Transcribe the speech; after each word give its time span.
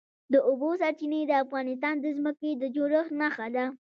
د 0.33 0.35
اوبو 0.49 0.69
سرچینې 0.81 1.21
د 1.27 1.31
افغانستان 1.43 1.95
د 1.99 2.05
ځمکې 2.17 2.51
د 2.61 2.63
جوړښت 2.75 3.11
نښه 3.21 3.47
ده. 3.55 3.65